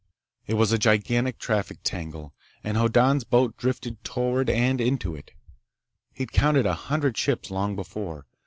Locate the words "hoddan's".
2.75-3.23